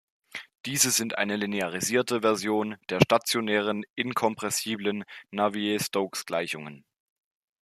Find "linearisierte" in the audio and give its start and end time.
1.35-2.21